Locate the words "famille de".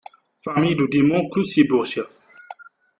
0.43-0.87